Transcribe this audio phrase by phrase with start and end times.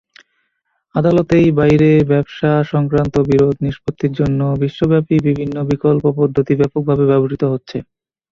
[0.95, 7.77] আদালতের বাইরে ব্যবসাসংক্রান্ত বিরোধ নিষ্পত্তির জন্য বিশ্বব্যাপী বিভিন্ন বিকল্প পদ্ধতি ব্যাপকভাবে ব্যবহূত হচ্ছে।